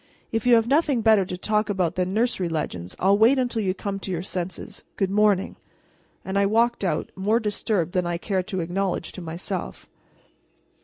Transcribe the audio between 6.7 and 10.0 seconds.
out, more disturbed than I cared to acknowledge to myself.